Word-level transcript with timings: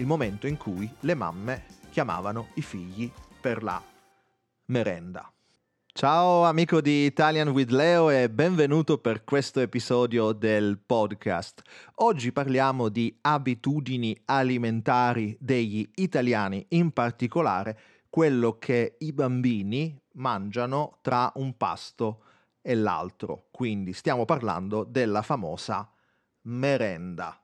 il 0.00 0.06
momento 0.06 0.46
in 0.46 0.56
cui 0.56 0.90
le 1.00 1.14
mamme 1.14 1.64
chiamavano 1.90 2.48
i 2.54 2.62
figli 2.62 3.10
per 3.40 3.62
la 3.62 3.80
merenda. 4.66 5.30
Ciao 5.92 6.44
amico 6.44 6.80
di 6.80 7.04
Italian 7.04 7.48
with 7.48 7.68
Leo 7.70 8.08
e 8.08 8.30
benvenuto 8.30 8.96
per 8.96 9.24
questo 9.24 9.60
episodio 9.60 10.32
del 10.32 10.78
podcast. 10.78 11.62
Oggi 11.96 12.32
parliamo 12.32 12.88
di 12.88 13.14
abitudini 13.20 14.18
alimentari 14.24 15.36
degli 15.38 15.86
italiani, 15.96 16.64
in 16.70 16.92
particolare 16.92 17.78
quello 18.08 18.56
che 18.58 18.96
i 19.00 19.12
bambini 19.12 20.00
mangiano 20.12 20.98
tra 21.02 21.30
un 21.34 21.56
pasto 21.58 22.22
e 22.62 22.74
l'altro. 22.74 23.48
Quindi 23.50 23.92
stiamo 23.92 24.24
parlando 24.24 24.84
della 24.84 25.20
famosa 25.20 25.90
merenda. 26.42 27.39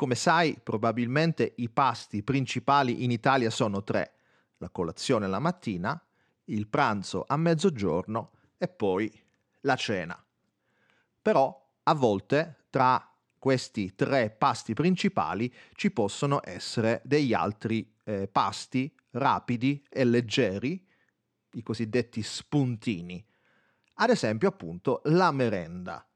Come 0.00 0.14
sai, 0.14 0.58
probabilmente 0.62 1.52
i 1.56 1.68
pasti 1.68 2.22
principali 2.22 3.04
in 3.04 3.10
Italia 3.10 3.50
sono 3.50 3.84
tre, 3.84 4.14
la 4.56 4.70
colazione 4.70 5.26
la 5.26 5.40
mattina, 5.40 6.02
il 6.44 6.68
pranzo 6.68 7.26
a 7.28 7.36
mezzogiorno 7.36 8.30
e 8.56 8.66
poi 8.66 9.12
la 9.60 9.76
cena. 9.76 10.18
Però 11.20 11.68
a 11.82 11.92
volte 11.92 12.64
tra 12.70 13.14
questi 13.38 13.94
tre 13.94 14.30
pasti 14.30 14.72
principali 14.72 15.52
ci 15.74 15.90
possono 15.90 16.40
essere 16.44 17.02
degli 17.04 17.34
altri 17.34 17.94
eh, 18.04 18.26
pasti 18.26 18.90
rapidi 19.10 19.84
e 19.90 20.04
leggeri, 20.04 20.82
i 21.50 21.62
cosiddetti 21.62 22.22
spuntini. 22.22 23.22
Ad 23.96 24.08
esempio 24.08 24.48
appunto 24.48 25.02
la 25.04 25.30
merenda. 25.30 26.09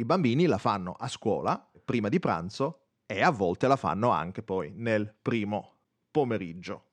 I 0.00 0.04
bambini 0.04 0.46
la 0.46 0.58
fanno 0.58 0.92
a 0.92 1.08
scuola 1.08 1.70
prima 1.84 2.08
di 2.08 2.20
pranzo 2.20 2.82
e 3.04 3.20
a 3.20 3.30
volte 3.30 3.66
la 3.66 3.74
fanno 3.74 4.10
anche 4.10 4.44
poi 4.44 4.70
nel 4.70 5.12
primo 5.20 5.72
pomeriggio. 6.12 6.84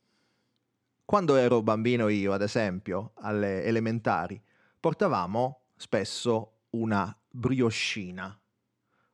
Quando 1.06 1.36
ero 1.36 1.62
bambino 1.62 2.08
io, 2.08 2.34
ad 2.34 2.42
esempio, 2.42 3.12
alle 3.18 3.64
elementari, 3.64 4.42
portavamo 4.80 5.66
spesso 5.76 6.62
una 6.72 7.16
brioscina, 7.30 8.36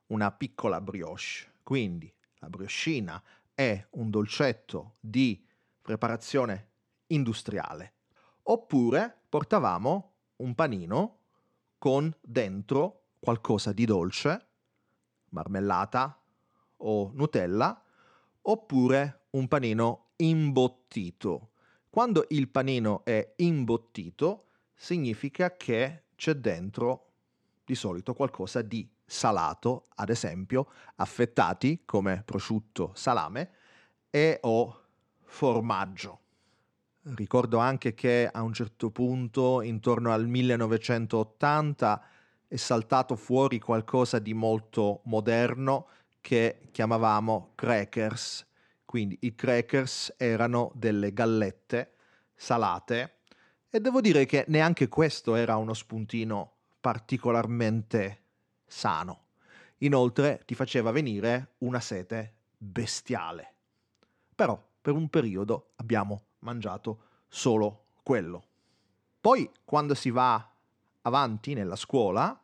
una 0.08 0.31
piccola 0.31 0.80
brioche. 0.80 1.56
Quindi 1.62 2.09
la 2.36 2.50
brioscina 2.50 3.22
è 3.53 3.88
un 3.92 4.09
dolcetto 4.09 4.95
di 5.02 5.45
preparazione 5.81 6.69
industriale. 7.08 7.95
Oppure 8.44 9.23
portavamo 9.28 10.14
un 10.38 10.56
panino 10.56 11.17
con 11.78 12.16
dentro 12.22 13.00
qualcosa 13.22 13.72
di 13.72 13.86
dolce 13.86 14.47
marmellata 15.30 16.19
o 16.77 17.11
Nutella, 17.14 17.81
oppure 18.41 19.28
un 19.30 19.47
panino 19.47 20.08
imbottito. 20.17 21.52
Quando 21.89 22.25
il 22.30 22.50
panino 22.50 23.05
è 23.05 23.33
imbottito, 23.38 24.47
significa 24.73 25.56
che 25.56 26.06
c'è 26.16 26.34
dentro 26.34 27.12
di 27.63 27.75
solito 27.75 28.13
qualcosa 28.13 28.62
di 28.62 28.90
salato, 29.06 29.85
ad 29.95 30.09
esempio 30.09 30.68
affettati 30.95 31.84
come 31.85 32.24
prosciutto, 32.25 32.91
salame 32.95 33.51
e 34.09 34.40
o 34.41 34.81
formaggio. 35.22 36.19
Ricordo 37.03 37.57
anche 37.57 37.94
che 37.94 38.29
a 38.31 38.41
un 38.41 38.53
certo 38.53 38.91
punto, 38.91 39.62
intorno 39.62 40.12
al 40.12 40.28
1980, 40.28 42.03
è 42.51 42.57
saltato 42.57 43.16
fuori 43.16 43.59
qualcosa 43.62 44.19
di 44.19 44.34
molto 44.34 45.00
moderno 45.06 45.88
che 46.19 46.67
chiamavamo 46.72 47.53
crackers. 47.56 48.45
Quindi 48.84 49.17
i 49.22 49.35
crackers 49.35 50.16
erano 50.17 50.73
delle 50.75 51.13
gallette 51.13 51.94
salate 52.35 53.19
e 53.69 53.79
devo 53.79 54.01
dire 54.01 54.25
che 54.25 54.44
neanche 54.50 54.89
questo 54.89 55.35
era 55.35 55.56
uno 55.56 55.73
spuntino 55.73 56.56
particolarmente 56.81 58.23
sano. 58.66 59.28
Inoltre 59.78 60.41
ti 60.44 60.53
faceva 60.53 60.91
venire 60.91 61.53
una 61.59 61.79
sete 61.79 62.33
bestiale. 62.57 63.53
Però 64.35 64.62
per 64.81 64.94
un 64.94 65.07
periodo 65.07 65.72
abbiamo 65.78 66.23
mangiato 66.39 67.03
solo 67.29 67.85
quello. 68.03 68.44
Poi 69.22 69.50
quando 69.63 69.94
si 69.94 70.09
va 70.09 70.45
avanti 71.03 71.53
nella 71.53 71.78
scuola, 71.78 72.41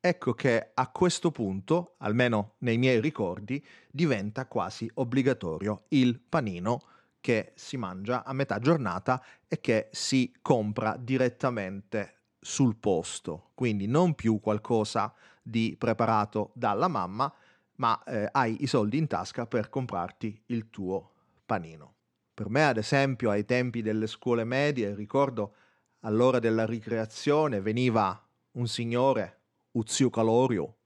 ecco 0.00 0.32
che 0.32 0.70
a 0.72 0.88
questo 0.88 1.30
punto, 1.30 1.94
almeno 1.98 2.54
nei 2.58 2.78
miei 2.78 3.00
ricordi, 3.00 3.64
diventa 3.90 4.46
quasi 4.46 4.90
obbligatorio 4.94 5.84
il 5.88 6.18
panino 6.18 6.82
che 7.20 7.52
si 7.54 7.76
mangia 7.76 8.24
a 8.24 8.32
metà 8.32 8.58
giornata 8.58 9.22
e 9.46 9.60
che 9.60 9.88
si 9.92 10.32
compra 10.40 10.96
direttamente 10.98 12.14
sul 12.40 12.76
posto, 12.76 13.50
quindi 13.54 13.86
non 13.86 14.14
più 14.14 14.40
qualcosa 14.40 15.12
di 15.42 15.76
preparato 15.78 16.52
dalla 16.54 16.88
mamma, 16.88 17.32
ma 17.76 18.02
eh, 18.04 18.28
hai 18.32 18.62
i 18.62 18.66
soldi 18.66 18.96
in 18.96 19.06
tasca 19.06 19.46
per 19.46 19.68
comprarti 19.68 20.44
il 20.46 20.70
tuo 20.70 21.12
panino. 21.44 21.94
Per 22.32 22.48
me, 22.48 22.64
ad 22.64 22.78
esempio, 22.78 23.30
ai 23.30 23.44
tempi 23.44 23.82
delle 23.82 24.06
scuole 24.06 24.44
medie, 24.44 24.94
ricordo 24.94 25.54
all'ora 26.00 26.38
della 26.38 26.64
ricreazione 26.64 27.60
veniva 27.60 28.18
un 28.52 28.66
signore 28.66 29.39
zio 29.86 30.10
Calorio, 30.10 30.76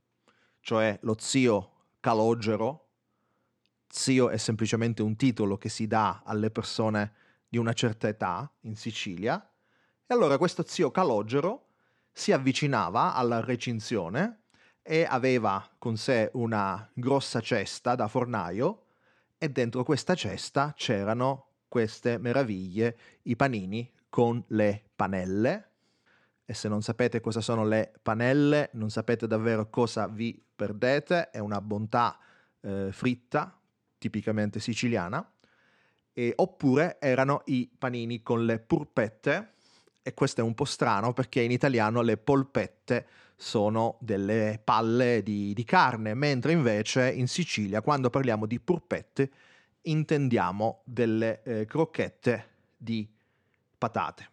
cioè 0.61 0.99
lo 1.03 1.17
zio 1.19 1.71
calogero. 2.01 2.89
Zio 3.89 4.29
è 4.29 4.37
semplicemente 4.37 5.03
un 5.03 5.17
titolo 5.17 5.57
che 5.57 5.69
si 5.69 5.87
dà 5.87 6.23
alle 6.25 6.51
persone 6.51 7.13
di 7.49 7.59
una 7.59 7.73
certa 7.73 8.09
età 8.09 8.51
in 8.63 8.77
Sicilia. 8.77 9.41
E 10.07 10.13
allora 10.13 10.37
questo 10.37 10.65
zio 10.67 10.91
calogero 10.91 11.69
si 12.13 12.33
avvicinava 12.33 13.15
alla 13.15 13.41
recinzione 13.41 14.43
e 14.83 15.05
aveva 15.05 15.67
con 15.79 15.97
sé 15.97 16.31
una 16.35 16.91
grossa 16.93 17.41
cesta 17.41 17.95
da 17.95 18.07
fornaio 18.07 18.85
e 19.39 19.49
dentro 19.49 19.83
questa 19.83 20.15
cesta 20.15 20.75
c'erano 20.77 21.49
queste 21.69 22.19
meraviglie, 22.19 22.97
i 23.23 23.37
panini 23.37 23.91
con 24.09 24.43
le 24.49 24.91
panelle, 24.95 25.73
e 26.45 26.55
se 26.55 26.69
non 26.69 26.83
sapete 26.83 27.21
cosa 27.21 27.41
sono 27.41 27.65
le 27.65 27.93
panelle, 28.03 28.71
non 28.73 28.91
sapete 28.91 29.27
davvero 29.27 29.71
cosa 29.71 30.07
vi 30.07 30.43
perdete, 30.55 31.31
è 31.31 31.39
una 31.39 31.61
bontà 31.61 32.19
eh, 32.61 32.89
fritta, 32.93 33.59
tipicamente 33.99 34.61
siciliana, 34.61 35.27
e, 36.13 36.33
oppure 36.37 36.99
erano 37.01 37.43
i 37.47 37.71
panini 37.77 38.23
con 38.23 38.45
le 38.45 38.59
purpette, 38.59 39.53
e 40.03 40.13
questo 40.13 40.43
è 40.43 40.45
un 40.45 40.55
po' 40.55 40.67
strano 40.67 41.15
perché 41.15 41.41
in 41.41 41.51
italiano 41.51 42.03
le 42.03 42.19
polpette 42.19 43.07
sono 43.37 43.97
delle 44.01 44.61
palle 44.63 45.23
di, 45.23 45.55
di 45.55 45.65
carne, 45.65 46.13
mentre 46.13 46.53
invece 46.53 47.11
in 47.11 47.27
Sicilia 47.27 47.81
quando 47.81 48.11
parliamo 48.11 48.45
di 48.45 48.61
purpette 48.61 49.31
intendiamo 49.83 50.83
delle 50.85 51.43
eh, 51.43 51.65
crocchette 51.65 52.49
di 52.77 53.11
patate. 53.79 54.33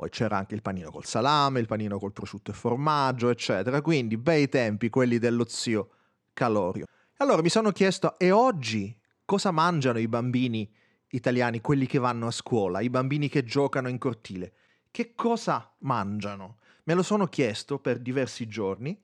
Poi 0.00 0.08
c'era 0.08 0.38
anche 0.38 0.54
il 0.54 0.62
panino 0.62 0.90
col 0.90 1.04
salame, 1.04 1.60
il 1.60 1.66
panino 1.66 1.98
col 1.98 2.14
prosciutto 2.14 2.52
e 2.52 2.54
formaggio, 2.54 3.28
eccetera. 3.28 3.82
Quindi 3.82 4.16
bei 4.16 4.48
tempi 4.48 4.88
quelli 4.88 5.18
dello 5.18 5.44
zio 5.46 5.90
Calorio. 6.32 6.86
Allora 7.18 7.42
mi 7.42 7.50
sono 7.50 7.70
chiesto, 7.70 8.18
e 8.18 8.30
oggi 8.30 8.98
cosa 9.26 9.50
mangiano 9.50 9.98
i 9.98 10.08
bambini 10.08 10.72
italiani, 11.08 11.60
quelli 11.60 11.84
che 11.84 11.98
vanno 11.98 12.28
a 12.28 12.30
scuola, 12.30 12.80
i 12.80 12.88
bambini 12.88 13.28
che 13.28 13.44
giocano 13.44 13.90
in 13.90 13.98
cortile? 13.98 14.54
Che 14.90 15.14
cosa 15.14 15.70
mangiano? 15.80 16.60
Me 16.84 16.94
lo 16.94 17.02
sono 17.02 17.26
chiesto 17.26 17.78
per 17.78 17.98
diversi 17.98 18.48
giorni. 18.48 18.98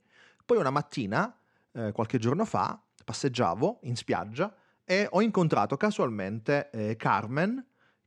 Poi 0.47 0.57
una 0.57 0.71
mattina, 0.71 1.39
eh, 1.73 1.93
qualche 1.93 2.17
giorno 2.17 2.47
fa, 2.47 2.83
passeggiavo 3.05 3.81
in 3.83 3.97
spiaggia 3.97 4.51
e 4.83 5.07
ho 5.11 5.21
incontrato 5.21 5.77
casualmente 5.77 6.71
eh, 6.71 6.97
Carmen, 6.97 7.63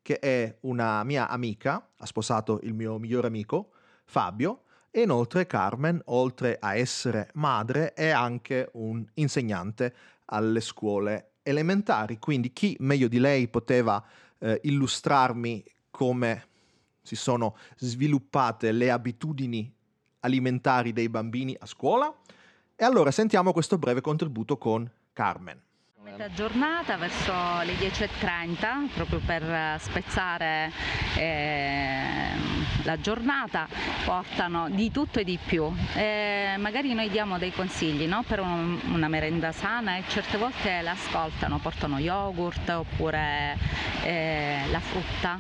che 0.10 0.18
è 0.18 0.58
una 0.62 1.04
mia 1.04 1.30
amica, 1.30 1.90
ha 1.96 2.06
sposato 2.08 2.60
il 2.64 2.74
mio 2.74 2.98
migliore 2.98 3.28
amico, 3.28 3.74
Fabio, 4.06 4.64
e 4.90 5.04
inoltre 5.04 5.46
Carmen, 5.46 6.02
oltre 6.06 6.58
a 6.60 6.76
essere 6.76 7.30
madre, 7.36 7.94
è 7.94 8.10
anche 8.10 8.70
un 8.74 9.06
insegnante 9.14 9.94
alle 10.26 10.62
scuole 10.62 11.34
elementari, 11.44 12.18
quindi 12.18 12.52
chi 12.52 12.76
meglio 12.80 13.08
di 13.08 13.20
lei 13.20 13.50
poteva 13.50 14.04
eh, 14.40 14.60
illustrarmi 14.64 15.64
come 15.92 16.48
si 17.04 17.16
sono 17.16 17.56
sviluppate 17.78 18.72
le 18.72 18.90
abitudini 18.90 19.72
alimentari 20.22 20.92
dei 20.92 21.08
bambini 21.08 21.56
a 21.60 21.68
scuola? 21.68 22.12
E 22.76 22.84
allora 22.84 23.12
sentiamo 23.12 23.52
questo 23.52 23.78
breve 23.78 24.02
contributo 24.02 24.58
con 24.58 24.90
Carmen. 25.14 25.62
Metà 26.02 26.30
giornata 26.32 26.96
verso 26.96 27.34
le 27.64 27.74
10.30 27.74 28.88
proprio 28.94 29.20
per 29.20 29.78
spezzare 29.82 30.72
eh, 31.18 32.30
la 32.84 32.98
giornata 33.02 33.68
portano 34.06 34.70
di 34.70 34.92
tutto 34.92 35.20
e 35.20 35.26
di 35.26 35.38
più. 35.44 35.70
Eh, 35.96 36.56
magari 36.58 36.94
noi 36.94 37.10
diamo 37.10 37.38
dei 37.38 37.52
consigli 37.52 38.08
no? 38.08 38.24
per 38.26 38.40
un, 38.40 38.80
una 38.94 39.10
merenda 39.10 39.52
sana 39.52 39.98
e 39.98 40.04
certe 40.08 40.38
volte 40.38 40.82
l'ascoltano, 40.82 41.60
portano 41.60 42.00
yogurt 42.00 42.70
oppure 42.70 43.58
eh, 44.04 44.62
la 44.72 44.80
frutta 44.80 45.38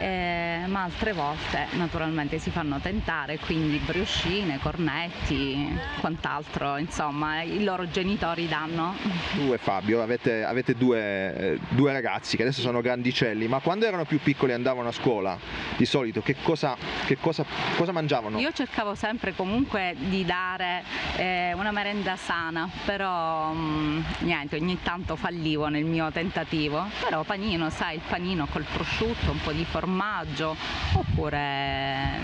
eh, 0.00 0.62
ma 0.66 0.84
altre 0.84 1.12
volte 1.12 1.66
naturalmente 1.72 2.38
si 2.38 2.50
fanno 2.50 2.78
tentare, 2.80 3.38
quindi 3.38 3.76
briochine, 3.76 4.58
cornetti, 4.58 5.78
quant'altro, 6.00 6.78
insomma, 6.78 7.42
i 7.42 7.62
loro 7.62 7.88
genitori 7.90 8.48
danno. 8.48 8.94
Tu 9.34 9.52
e 9.52 9.58
Fabio 9.58 10.00
avete, 10.00 10.42
avete 10.42 10.74
due, 10.74 11.36
eh, 11.36 11.58
due, 11.68 11.92
ragazzi 11.92 12.36
che 12.36 12.42
adesso 12.42 12.62
sono 12.62 12.80
grandicelli, 12.80 13.46
ma 13.46 13.58
quando 13.60 13.84
erano 13.84 14.06
più 14.06 14.20
piccoli 14.20 14.52
e 14.52 14.54
andavano 14.54 14.88
a 14.88 14.92
scuola, 14.92 15.38
di 15.76 15.84
solito 15.84 16.22
che 16.22 16.36
cosa, 16.42 16.76
che 17.04 17.18
cosa, 17.18 17.44
cosa 17.76 17.92
mangiavano? 17.92 18.38
Io 18.38 18.52
cercavo 18.52 18.94
sempre 18.94 19.34
comunque 19.34 19.94
di 19.98 20.24
dare 20.24 20.82
eh, 21.16 21.52
una 21.52 21.72
merenda 21.72 22.16
sana, 22.16 22.70
però 22.86 23.52
mh, 23.52 23.58
mm, 23.58 24.00
niente, 24.20 24.56
ogni 24.56 24.78
tanto 24.82 25.16
fallivo 25.16 25.68
nel 25.68 25.84
mio 25.84 26.10
tentativo, 26.10 26.86
però 27.04 27.22
panino, 27.22 27.68
sai, 27.68 27.96
il 27.96 28.02
panino 28.08 28.46
col 28.50 28.64
prosciutto, 28.64 29.30
un 29.30 29.40
po' 29.42 29.52
di 29.52 29.64
formaggio 29.64 29.88
formaggio 29.90 30.54
oppure 30.94 32.18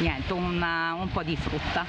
niente, 0.00 0.32
una, 0.32 0.94
un 0.94 1.10
po' 1.12 1.22
di 1.22 1.36
frutta. 1.36 1.84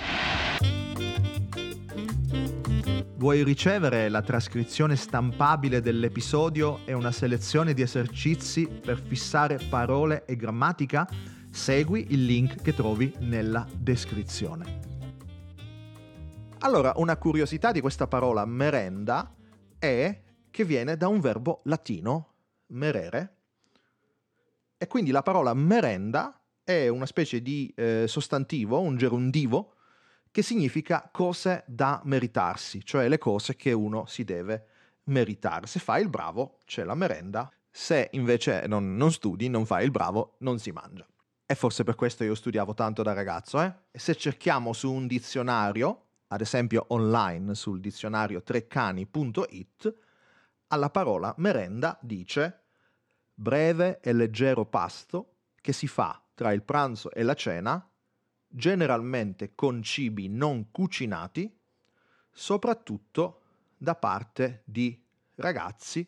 Vuoi 3.15 3.43
ricevere 3.43 4.09
la 4.09 4.21
trascrizione 4.21 4.97
stampabile 4.97 5.79
dell'episodio 5.79 6.79
e 6.85 6.91
una 6.91 7.11
selezione 7.11 7.73
di 7.73 7.81
esercizi 7.81 8.67
per 8.67 9.01
fissare 9.01 9.57
parole 9.69 10.25
e 10.25 10.35
grammatica? 10.35 11.07
Segui 11.49 12.07
il 12.09 12.25
link 12.25 12.61
che 12.61 12.73
trovi 12.73 13.15
nella 13.19 13.65
descrizione. 13.73 14.91
Allora, 16.59 16.91
una 16.97 17.15
curiosità 17.15 17.71
di 17.71 17.79
questa 17.79 18.07
parola 18.07 18.45
merenda 18.45 19.33
è 19.79 20.21
che 20.49 20.65
viene 20.65 20.97
da 20.97 21.07
un 21.07 21.19
verbo 21.19 21.61
latino, 21.65 22.33
merere, 22.67 23.32
e 24.83 24.87
quindi 24.87 25.11
la 25.11 25.21
parola 25.21 25.53
merenda 25.53 26.37
è 26.61 26.89
una 26.89 27.05
specie 27.05 27.41
di 27.41 27.73
eh, 27.73 28.03
sostantivo, 28.05 28.81
un 28.81 28.97
gerundivo, 28.97 29.75
che 30.29 30.41
significa 30.41 31.07
cose 31.09 31.63
da 31.67 32.01
meritarsi, 32.03 32.83
cioè 32.83 33.07
le 33.07 33.17
cose 33.17 33.55
che 33.55 33.71
uno 33.71 34.05
si 34.07 34.25
deve 34.25 34.65
meritare. 35.05 35.67
Se 35.67 35.79
fai 35.79 36.01
il 36.01 36.09
bravo 36.09 36.57
c'è 36.65 36.83
la 36.83 36.95
merenda, 36.95 37.49
se 37.71 38.09
invece 38.11 38.67
non, 38.67 38.97
non 38.97 39.13
studi, 39.13 39.47
non 39.47 39.65
fai 39.65 39.85
il 39.85 39.91
bravo, 39.91 40.35
non 40.39 40.59
si 40.59 40.71
mangia. 40.71 41.07
E 41.45 41.55
forse 41.55 41.85
per 41.85 41.95
questo 41.95 42.25
io 42.25 42.35
studiavo 42.35 42.73
tanto 42.73 43.03
da 43.03 43.13
ragazzo, 43.13 43.61
eh? 43.61 43.73
Se 43.89 44.15
cerchiamo 44.15 44.73
su 44.73 44.91
un 44.91 45.07
dizionario, 45.07 46.07
ad 46.27 46.41
esempio 46.41 46.83
online 46.89 47.55
sul 47.55 47.79
dizionario 47.79 48.43
treccani.it, 48.43 49.95
alla 50.67 50.89
parola 50.89 51.33
merenda 51.37 51.97
dice 52.01 52.62
breve 53.33 53.99
e 54.01 54.13
leggero 54.13 54.65
pasto 54.65 55.35
che 55.59 55.73
si 55.73 55.87
fa 55.87 56.21
tra 56.33 56.51
il 56.51 56.63
pranzo 56.63 57.11
e 57.11 57.23
la 57.23 57.33
cena, 57.33 57.89
generalmente 58.47 59.55
con 59.55 59.81
cibi 59.81 60.27
non 60.29 60.71
cucinati, 60.71 61.59
soprattutto 62.31 63.41
da 63.77 63.95
parte 63.95 64.61
di 64.65 65.01
ragazzi 65.35 66.07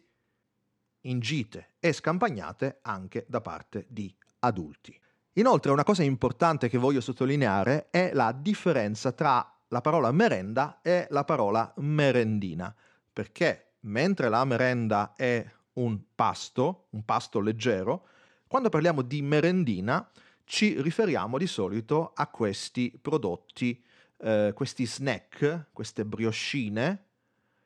in 1.01 1.19
gite 1.19 1.73
e 1.79 1.93
scampagnate 1.93 2.79
anche 2.81 3.25
da 3.27 3.41
parte 3.41 3.85
di 3.89 4.13
adulti. 4.39 4.99
Inoltre 5.33 5.71
una 5.71 5.83
cosa 5.83 6.03
importante 6.03 6.69
che 6.69 6.77
voglio 6.77 7.01
sottolineare 7.01 7.89
è 7.89 8.11
la 8.13 8.31
differenza 8.31 9.11
tra 9.11 9.55
la 9.67 9.81
parola 9.81 10.11
merenda 10.11 10.79
e 10.81 11.07
la 11.09 11.23
parola 11.23 11.73
merendina, 11.77 12.73
perché 13.11 13.73
mentre 13.81 14.29
la 14.29 14.45
merenda 14.45 15.13
è 15.15 15.45
un 15.75 15.99
pasto, 16.13 16.87
un 16.91 17.03
pasto 17.03 17.39
leggero, 17.39 18.07
quando 18.47 18.69
parliamo 18.69 19.01
di 19.01 19.21
merendina 19.21 20.09
ci 20.43 20.79
riferiamo 20.81 21.37
di 21.37 21.47
solito 21.47 22.11
a 22.13 22.27
questi 22.27 22.97
prodotti, 23.01 23.83
eh, 24.17 24.51
questi 24.53 24.85
snack, 24.85 25.67
queste 25.73 26.05
briochine, 26.05 27.05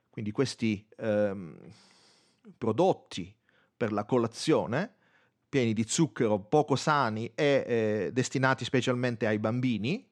quindi 0.09 0.31
questi 0.31 0.87
ehm, 0.97 1.57
prodotti 2.57 3.33
per 3.75 3.91
la 3.91 4.05
colazione 4.05 4.95
pieni 5.49 5.73
di 5.73 5.83
zucchero, 5.87 6.39
poco 6.39 6.75
sani 6.75 7.31
e 7.33 7.63
eh, 7.67 8.09
destinati 8.13 8.63
specialmente 8.63 9.25
ai 9.25 9.39
bambini. 9.39 10.07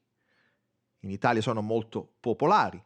In 1.01 1.11
Italia 1.11 1.41
sono 1.41 1.61
molto 1.61 2.15
popolari. 2.19 2.83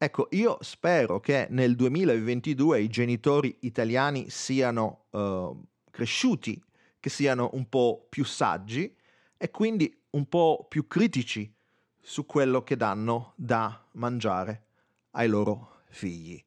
Ecco, 0.00 0.28
io 0.30 0.58
spero 0.60 1.18
che 1.18 1.48
nel 1.50 1.74
2022 1.74 2.82
i 2.82 2.88
genitori 2.88 3.56
italiani 3.62 4.30
siano 4.30 5.06
uh, 5.10 5.60
cresciuti, 5.90 6.62
che 7.00 7.10
siano 7.10 7.50
un 7.54 7.68
po' 7.68 8.06
più 8.08 8.24
saggi 8.24 8.94
e 9.36 9.50
quindi 9.50 9.92
un 10.10 10.28
po' 10.28 10.66
più 10.68 10.86
critici 10.86 11.52
su 12.00 12.26
quello 12.26 12.62
che 12.62 12.76
danno 12.76 13.32
da 13.34 13.84
mangiare 13.94 14.66
ai 15.12 15.26
loro 15.26 15.80
figli. 15.88 16.40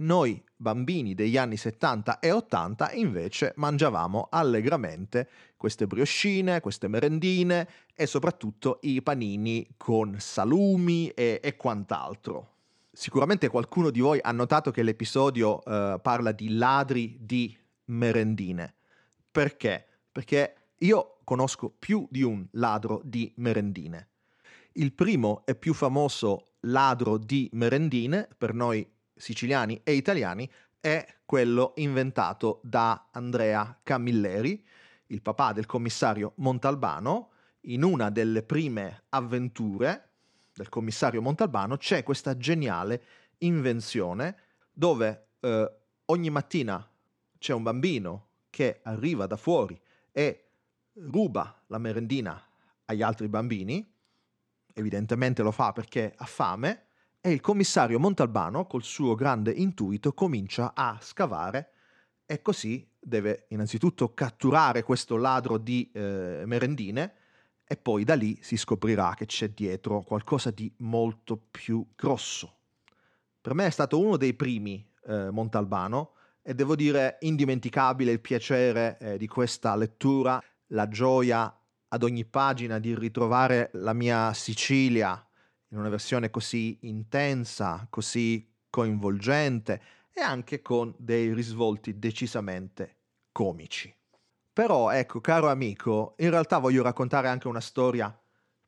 Noi 0.00 0.42
bambini 0.56 1.14
degli 1.14 1.36
anni 1.36 1.56
70 1.56 2.18
e 2.18 2.32
80 2.32 2.94
invece 2.94 3.52
mangiavamo 3.54 4.26
allegramente 4.28 5.28
queste 5.56 5.86
briochine, 5.86 6.60
queste 6.60 6.88
merendine 6.88 7.68
e 7.94 8.06
soprattutto 8.06 8.80
i 8.82 9.00
panini 9.02 9.68
con 9.76 10.16
salumi 10.18 11.10
e, 11.10 11.38
e 11.40 11.54
quant'altro. 11.54 12.56
Sicuramente 12.98 13.46
qualcuno 13.46 13.90
di 13.90 14.00
voi 14.00 14.18
ha 14.20 14.32
notato 14.32 14.72
che 14.72 14.82
l'episodio 14.82 15.58
uh, 15.58 16.00
parla 16.02 16.32
di 16.32 16.56
ladri 16.56 17.16
di 17.20 17.56
merendine. 17.84 18.74
Perché? 19.30 19.86
Perché 20.10 20.72
io 20.78 21.18
conosco 21.22 21.72
più 21.78 22.08
di 22.10 22.22
un 22.22 22.44
ladro 22.54 23.00
di 23.04 23.32
merendine. 23.36 24.08
Il 24.72 24.92
primo 24.94 25.46
e 25.46 25.54
più 25.54 25.74
famoso 25.74 26.54
ladro 26.62 27.18
di 27.18 27.48
merendine 27.52 28.28
per 28.36 28.52
noi 28.52 28.84
siciliani 29.14 29.80
e 29.84 29.92
italiani 29.92 30.50
è 30.80 31.06
quello 31.24 31.74
inventato 31.76 32.58
da 32.64 33.10
Andrea 33.12 33.78
Camilleri, 33.84 34.66
il 35.06 35.22
papà 35.22 35.52
del 35.52 35.66
commissario 35.66 36.32
Montalbano, 36.38 37.30
in 37.60 37.84
una 37.84 38.10
delle 38.10 38.42
prime 38.42 39.04
avventure 39.10 40.07
del 40.58 40.68
commissario 40.68 41.22
Montalbano 41.22 41.76
c'è 41.76 42.02
questa 42.02 42.36
geniale 42.36 43.02
invenzione 43.38 44.36
dove 44.72 45.28
eh, 45.40 45.72
ogni 46.06 46.30
mattina 46.30 46.84
c'è 47.38 47.52
un 47.54 47.62
bambino 47.62 48.26
che 48.50 48.80
arriva 48.82 49.26
da 49.26 49.36
fuori 49.36 49.80
e 50.10 50.48
ruba 50.94 51.62
la 51.68 51.78
merendina 51.78 52.42
agli 52.86 53.02
altri 53.02 53.28
bambini, 53.28 53.88
evidentemente 54.74 55.42
lo 55.42 55.52
fa 55.52 55.72
perché 55.72 56.12
ha 56.16 56.24
fame, 56.24 56.86
e 57.20 57.30
il 57.30 57.40
commissario 57.40 58.00
Montalbano, 58.00 58.66
col 58.66 58.82
suo 58.82 59.14
grande 59.14 59.52
intuito, 59.52 60.12
comincia 60.12 60.72
a 60.74 60.98
scavare 61.00 61.72
e 62.26 62.42
così 62.42 62.88
deve 62.98 63.46
innanzitutto 63.50 64.12
catturare 64.12 64.82
questo 64.82 65.16
ladro 65.16 65.58
di 65.58 65.88
eh, 65.92 66.42
merendine 66.46 67.14
e 67.70 67.76
poi 67.76 68.02
da 68.02 68.14
lì 68.14 68.38
si 68.40 68.56
scoprirà 68.56 69.12
che 69.14 69.26
c'è 69.26 69.50
dietro 69.50 70.00
qualcosa 70.00 70.50
di 70.50 70.72
molto 70.78 71.36
più 71.50 71.86
grosso. 71.94 72.54
Per 73.40 73.52
me 73.52 73.66
è 73.66 73.70
stato 73.70 74.00
uno 74.00 74.16
dei 74.16 74.32
primi 74.32 74.84
eh, 75.06 75.30
Montalbano 75.30 76.14
e 76.42 76.54
devo 76.54 76.74
dire 76.74 77.18
indimenticabile 77.20 78.10
il 78.10 78.20
piacere 78.20 78.96
eh, 78.98 79.18
di 79.18 79.26
questa 79.26 79.76
lettura, 79.76 80.42
la 80.68 80.88
gioia 80.88 81.54
ad 81.88 82.02
ogni 82.02 82.24
pagina 82.24 82.78
di 82.78 82.94
ritrovare 82.94 83.68
la 83.74 83.92
mia 83.92 84.32
Sicilia 84.32 85.22
in 85.68 85.78
una 85.78 85.90
versione 85.90 86.30
così 86.30 86.78
intensa, 86.82 87.86
così 87.90 88.50
coinvolgente 88.70 89.82
e 90.10 90.22
anche 90.22 90.62
con 90.62 90.94
dei 90.96 91.34
risvolti 91.34 91.98
decisamente 91.98 92.96
comici. 93.30 93.94
Però 94.58 94.90
ecco, 94.90 95.20
caro 95.20 95.48
amico, 95.48 96.16
in 96.18 96.30
realtà 96.30 96.58
voglio 96.58 96.82
raccontare 96.82 97.28
anche 97.28 97.46
una 97.46 97.60
storia 97.60 98.12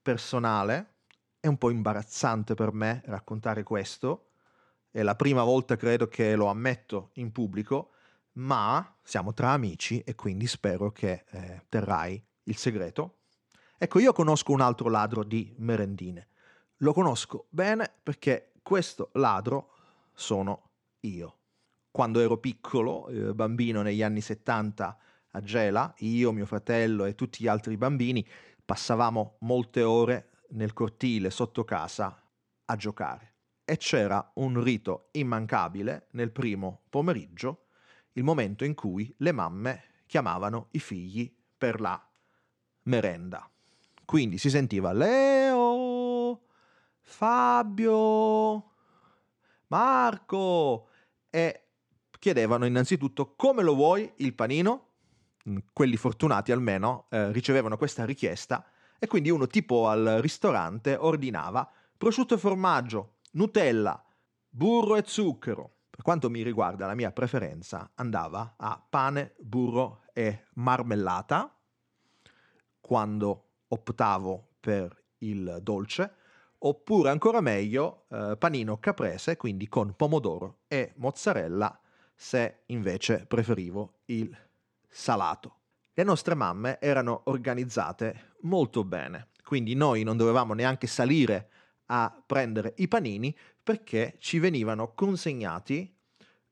personale. 0.00 0.98
È 1.40 1.48
un 1.48 1.58
po' 1.58 1.70
imbarazzante 1.70 2.54
per 2.54 2.72
me 2.72 3.02
raccontare 3.06 3.64
questo. 3.64 4.28
è 4.92 5.02
la 5.02 5.16
prima 5.16 5.42
volta 5.42 5.74
credo 5.74 6.06
che 6.06 6.36
lo 6.36 6.46
ammetto 6.46 7.10
in 7.14 7.32
pubblico, 7.32 7.90
ma 8.34 8.98
siamo 9.02 9.34
tra 9.34 9.50
amici 9.50 10.00
e 10.02 10.14
quindi 10.14 10.46
spero 10.46 10.92
che 10.92 11.24
eh, 11.28 11.64
terrai 11.68 12.24
il 12.44 12.56
segreto. 12.56 13.22
Ecco, 13.76 13.98
io 13.98 14.12
conosco 14.12 14.52
un 14.52 14.60
altro 14.60 14.90
ladro 14.90 15.24
di 15.24 15.52
merendine. 15.58 16.28
Lo 16.76 16.92
conosco 16.92 17.46
bene 17.48 17.92
perché 18.00 18.52
questo 18.62 19.10
ladro 19.14 19.72
sono 20.12 20.70
io. 21.00 21.38
Quando 21.90 22.20
ero 22.20 22.36
piccolo, 22.36 23.08
eh, 23.08 23.34
bambino 23.34 23.82
negli 23.82 24.04
anni 24.04 24.20
70 24.20 24.96
a 25.32 25.40
Gela, 25.40 25.92
io, 25.98 26.32
mio 26.32 26.46
fratello 26.46 27.04
e 27.04 27.14
tutti 27.14 27.42
gli 27.42 27.48
altri 27.48 27.76
bambini 27.76 28.26
passavamo 28.64 29.36
molte 29.40 29.82
ore 29.82 30.30
nel 30.50 30.72
cortile 30.72 31.30
sotto 31.30 31.64
casa 31.64 32.22
a 32.64 32.76
giocare. 32.76 33.34
E 33.64 33.76
c'era 33.76 34.32
un 34.34 34.62
rito 34.62 35.08
immancabile 35.12 36.08
nel 36.12 36.32
primo 36.32 36.82
pomeriggio, 36.88 37.66
il 38.12 38.24
momento 38.24 38.64
in 38.64 38.74
cui 38.74 39.12
le 39.18 39.32
mamme 39.32 39.82
chiamavano 40.06 40.68
i 40.72 40.80
figli 40.80 41.32
per 41.56 41.80
la 41.80 42.02
merenda. 42.84 43.48
Quindi 44.04 44.38
si 44.38 44.50
sentiva 44.50 44.92
Leo, 44.92 46.40
Fabio, 47.00 48.72
Marco 49.68 50.88
e 51.30 51.64
chiedevano 52.18 52.66
innanzitutto 52.66 53.34
come 53.36 53.62
lo 53.62 53.74
vuoi 53.74 54.12
il 54.16 54.34
panino? 54.34 54.89
Quelli 55.72 55.96
fortunati 55.96 56.52
almeno 56.52 57.06
eh, 57.10 57.32
ricevevano 57.32 57.76
questa 57.76 58.04
richiesta 58.04 58.64
e 58.98 59.06
quindi 59.06 59.30
uno 59.30 59.46
tipo 59.46 59.88
al 59.88 60.18
ristorante 60.20 60.96
ordinava 60.96 61.68
prosciutto 61.96 62.34
e 62.34 62.38
formaggio, 62.38 63.16
Nutella, 63.32 64.02
burro 64.48 64.96
e 64.96 65.04
zucchero. 65.06 65.76
Per 65.90 66.02
quanto 66.02 66.30
mi 66.30 66.42
riguarda 66.42 66.86
la 66.86 66.94
mia 66.94 67.12
preferenza 67.12 67.90
andava 67.94 68.54
a 68.56 68.82
pane, 68.88 69.34
burro 69.38 70.02
e 70.12 70.46
marmellata 70.54 71.54
quando 72.80 73.50
optavo 73.68 74.54
per 74.60 75.04
il 75.18 75.58
dolce 75.62 76.14
oppure 76.62 77.10
ancora 77.10 77.40
meglio 77.40 78.06
eh, 78.10 78.36
panino 78.38 78.78
caprese, 78.78 79.36
quindi 79.36 79.68
con 79.68 79.94
pomodoro 79.94 80.60
e 80.68 80.92
mozzarella, 80.96 81.80
se 82.14 82.62
invece 82.66 83.24
preferivo 83.26 84.00
il 84.06 84.34
salato. 84.90 85.54
Le 85.94 86.02
nostre 86.02 86.34
mamme 86.34 86.80
erano 86.80 87.22
organizzate 87.24 88.34
molto 88.42 88.84
bene, 88.84 89.28
quindi 89.44 89.74
noi 89.74 90.02
non 90.02 90.16
dovevamo 90.16 90.54
neanche 90.54 90.86
salire 90.86 91.50
a 91.86 92.22
prendere 92.24 92.74
i 92.78 92.88
panini 92.88 93.36
perché 93.62 94.16
ci 94.18 94.38
venivano 94.38 94.92
consegnati 94.94 95.94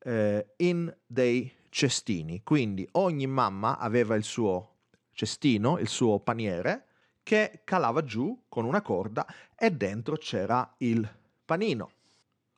eh, 0.00 0.54
in 0.56 0.94
dei 1.06 1.52
cestini, 1.68 2.42
quindi 2.42 2.88
ogni 2.92 3.26
mamma 3.26 3.78
aveva 3.78 4.14
il 4.14 4.24
suo 4.24 4.76
cestino, 5.12 5.78
il 5.78 5.88
suo 5.88 6.20
paniere, 6.20 6.86
che 7.22 7.60
calava 7.64 8.02
giù 8.04 8.44
con 8.48 8.64
una 8.64 8.80
corda 8.80 9.26
e 9.54 9.70
dentro 9.70 10.16
c'era 10.16 10.74
il 10.78 11.08
panino. 11.44 11.90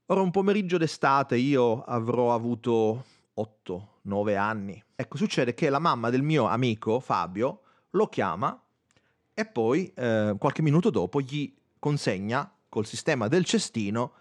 Ora 0.07 0.21
un 0.21 0.31
pomeriggio 0.31 0.77
d'estate 0.77 1.37
io 1.37 1.83
avrò 1.83 2.35
avuto 2.35 3.05
8-9 3.65 4.37
anni. 4.37 4.83
Ecco, 4.95 5.17
succede 5.17 5.55
che 5.55 5.71
la 5.71 5.79
mamma 5.79 6.11
del 6.11 6.23
mio 6.23 6.47
amico 6.47 7.01
Fabio 7.01 7.63
lo 7.91 8.07
chiama 8.07 8.61
e 9.33 9.47
poi 9.47 9.93
eh, 9.95 10.35
qualche 10.39 10.63
minuto 10.63 10.91
dopo 10.91 11.21
gli 11.21 11.55
consegna 11.79 12.53
col 12.69 12.87
sistema 12.87 13.29
del 13.29 13.45
cestino 13.45 14.13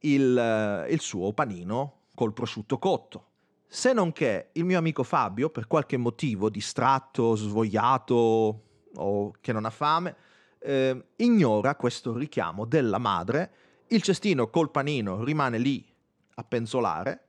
il, 0.00 0.36
eh, 0.36 0.92
il 0.92 1.00
suo 1.00 1.32
panino 1.32 2.02
col 2.14 2.32
prosciutto 2.32 2.78
cotto. 2.78 3.26
Se 3.66 3.92
non 3.92 4.12
che 4.12 4.48
il 4.52 4.64
mio 4.64 4.78
amico 4.78 5.02
Fabio, 5.02 5.50
per 5.50 5.66
qualche 5.66 5.96
motivo, 5.96 6.48
distratto, 6.48 7.34
svogliato, 7.34 8.62
o 8.94 9.32
che 9.40 9.52
non 9.52 9.66
ha 9.66 9.70
fame, 9.70 10.16
eh, 10.60 11.08
ignora 11.16 11.76
questo 11.76 12.16
richiamo 12.16 12.64
della 12.64 12.98
madre, 12.98 13.52
il 13.88 14.02
cestino 14.02 14.48
col 14.48 14.70
panino 14.70 15.22
rimane 15.22 15.58
lì 15.58 15.84
a 16.34 16.44
penzolare. 16.44 17.27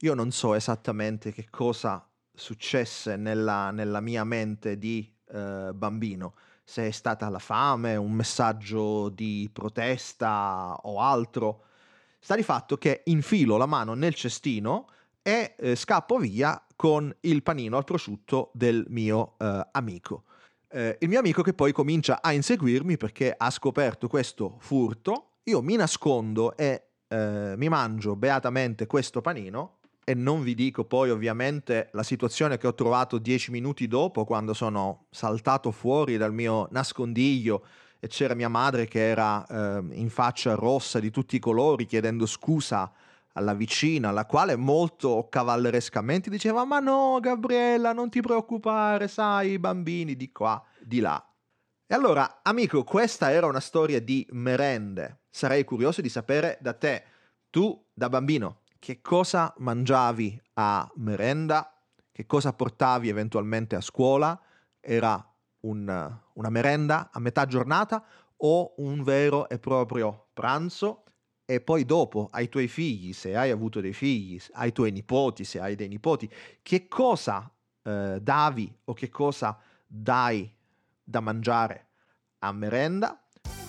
Io 0.00 0.14
non 0.14 0.32
so 0.32 0.54
esattamente 0.54 1.32
che 1.32 1.46
cosa 1.48 2.06
successe 2.34 3.16
nella, 3.16 3.70
nella 3.70 4.00
mia 4.00 4.24
mente 4.24 4.76
di 4.76 5.10
eh, 5.28 5.70
bambino, 5.72 6.34
se 6.64 6.88
è 6.88 6.90
stata 6.90 7.28
la 7.28 7.38
fame, 7.38 7.96
un 7.96 8.12
messaggio 8.12 9.08
di 9.08 9.48
protesta 9.52 10.76
o 10.82 11.00
altro. 11.00 11.64
Sta 12.18 12.34
di 12.34 12.42
fatto 12.42 12.76
che 12.76 13.02
infilo 13.04 13.56
la 13.56 13.66
mano 13.66 13.94
nel 13.94 14.14
cestino 14.14 14.88
e 15.22 15.54
eh, 15.56 15.76
scappo 15.76 16.18
via 16.18 16.60
con 16.74 17.14
il 17.20 17.42
panino 17.42 17.76
al 17.76 17.84
prosciutto 17.84 18.50
del 18.52 18.84
mio 18.88 19.34
eh, 19.38 19.68
amico. 19.72 20.24
Eh, 20.68 20.98
il 21.00 21.08
mio 21.08 21.20
amico 21.20 21.42
che 21.42 21.54
poi 21.54 21.72
comincia 21.72 22.20
a 22.20 22.32
inseguirmi 22.32 22.96
perché 22.96 23.32
ha 23.36 23.50
scoperto 23.50 24.08
questo 24.08 24.56
furto, 24.58 25.36
io 25.44 25.62
mi 25.62 25.76
nascondo 25.76 26.56
e 26.56 26.88
eh, 27.06 27.54
mi 27.56 27.68
mangio 27.68 28.16
beatamente 28.16 28.86
questo 28.86 29.20
panino 29.20 29.78
e 30.04 30.14
non 30.14 30.42
vi 30.42 30.54
dico 30.54 30.84
poi 30.84 31.10
ovviamente 31.10 31.88
la 31.92 32.02
situazione 32.02 32.58
che 32.58 32.66
ho 32.66 32.74
trovato 32.74 33.18
dieci 33.18 33.50
minuti 33.50 33.88
dopo 33.88 34.24
quando 34.24 34.52
sono 34.52 35.06
saltato 35.10 35.70
fuori 35.70 36.16
dal 36.16 36.32
mio 36.32 36.68
nascondiglio 36.70 37.64
e 37.98 38.06
c'era 38.06 38.34
mia 38.34 38.48
madre 38.48 38.86
che 38.86 39.08
era 39.08 39.46
eh, 39.46 39.82
in 39.92 40.10
faccia 40.10 40.54
rossa 40.54 41.00
di 41.00 41.10
tutti 41.10 41.36
i 41.36 41.40
colori 41.40 41.86
chiedendo 41.86 42.26
scusa 42.26 42.92
alla 43.32 43.54
vicina, 43.54 44.10
la 44.10 44.26
quale 44.26 44.56
molto 44.56 45.26
cavallerescamente 45.28 46.30
diceva 46.30 46.64
ma 46.64 46.78
no 46.78 47.18
Gabriella 47.20 47.92
non 47.92 48.10
ti 48.10 48.20
preoccupare, 48.20 49.08
sai 49.08 49.52
i 49.52 49.58
bambini 49.58 50.14
di 50.16 50.30
qua, 50.30 50.62
di 50.80 51.00
là. 51.00 51.26
E 51.86 51.94
allora, 51.94 52.40
amico, 52.42 52.82
questa 52.84 53.30
era 53.30 53.46
una 53.46 53.60
storia 53.60 54.00
di 54.00 54.26
merende. 54.30 55.20
Sarei 55.30 55.64
curioso 55.64 56.00
di 56.00 56.08
sapere 56.08 56.58
da 56.60 56.72
te, 56.72 57.04
tu 57.50 57.84
da 57.92 58.08
bambino, 58.08 58.62
che 58.84 59.00
cosa 59.00 59.50
mangiavi 59.60 60.38
a 60.56 60.86
merenda, 60.96 61.74
che 62.12 62.26
cosa 62.26 62.52
portavi 62.52 63.08
eventualmente 63.08 63.76
a 63.76 63.80
scuola, 63.80 64.38
era 64.78 65.26
un, 65.60 66.18
una 66.34 66.50
merenda 66.50 67.08
a 67.10 67.18
metà 67.18 67.46
giornata 67.46 68.04
o 68.36 68.74
un 68.76 69.02
vero 69.02 69.48
e 69.48 69.58
proprio 69.58 70.26
pranzo? 70.34 71.04
E 71.46 71.62
poi 71.62 71.86
dopo 71.86 72.28
ai 72.30 72.50
tuoi 72.50 72.68
figli, 72.68 73.14
se 73.14 73.34
hai 73.34 73.50
avuto 73.50 73.80
dei 73.80 73.94
figli, 73.94 74.38
ai 74.52 74.72
tuoi 74.72 74.90
nipoti, 74.90 75.44
se 75.44 75.60
hai 75.60 75.76
dei 75.76 75.88
nipoti, 75.88 76.30
che 76.60 76.86
cosa 76.86 77.50
eh, 77.84 78.18
davi 78.20 78.70
o 78.84 78.92
che 78.92 79.08
cosa 79.08 79.58
dai 79.86 80.54
da 81.02 81.20
mangiare 81.20 81.86
a 82.40 82.52
merenda? 82.52 83.23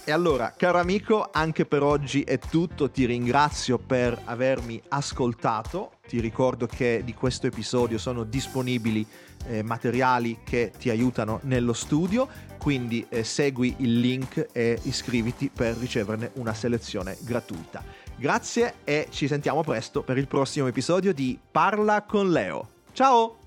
E 0.08 0.12
allora, 0.12 0.54
caro 0.56 0.78
amico, 0.78 1.30
anche 1.32 1.66
per 1.66 1.82
oggi 1.82 2.22
è 2.22 2.38
tutto, 2.38 2.92
ti 2.92 3.06
ringrazio 3.06 3.80
per 3.80 4.16
avermi 4.26 4.80
ascoltato, 4.90 5.94
ti 6.08 6.20
ricordo 6.20 6.68
che 6.68 7.02
di 7.04 7.16
questo 7.16 7.48
episodio 7.48 7.98
sono 7.98 8.24
disponibili 8.24 9.04
eh, 9.48 9.64
materiali 9.64 10.42
che 10.44 10.72
ti 10.78 10.92
aiutano 10.92 11.40
nello 11.46 11.74
studio, 11.74 12.28
quindi 12.60 13.04
eh, 13.10 13.24
segui 13.24 13.78
il 13.80 14.00
link 14.00 14.50
e 14.52 14.78
iscriviti 14.84 15.50
per 15.50 15.76
riceverne 15.76 16.30
una 16.34 16.54
selezione 16.54 17.18
gratuita. 17.22 17.84
Grazie 18.16 18.76
e 18.84 19.08
ci 19.10 19.28
sentiamo 19.28 19.64
presto 19.64 20.04
per 20.04 20.20
il 20.20 20.28
prossimo 20.28 20.68
episodio 20.68 21.16
di 21.16 21.36
Parla 21.50 22.04
con 22.04 22.30
Leo. 22.30 22.68
Ciao! 22.94 23.45